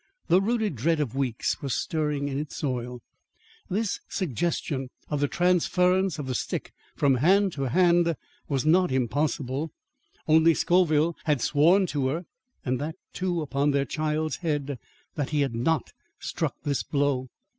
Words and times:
The 0.29 0.41
rooted 0.41 0.75
dread 0.77 0.99
of 0.99 1.13
weeks 1.13 1.61
was 1.61 1.75
stirring 1.75 2.27
in 2.27 2.39
its 2.39 2.55
soil. 2.55 3.03
This 3.69 3.99
suggestion 4.09 4.89
of 5.09 5.19
the 5.19 5.27
transference 5.27 6.17
of 6.17 6.25
the 6.25 6.33
stick 6.33 6.73
from 6.95 7.17
hand 7.17 7.51
to 7.53 7.69
hand 7.69 8.15
was 8.47 8.65
not 8.65 8.91
impossible. 8.91 9.69
Only 10.27 10.55
Scoville 10.55 11.15
had 11.25 11.39
sworn 11.39 11.85
to 11.85 12.07
her, 12.07 12.25
and 12.65 12.81
that, 12.81 12.95
too, 13.13 13.43
upon 13.43 13.69
their 13.69 13.85
child's 13.85 14.37
head, 14.37 14.79
that 15.13 15.29
he 15.29 15.41
had 15.41 15.53
not 15.53 15.91
struck 16.17 16.55
this 16.63 16.81
blow. 16.81 17.27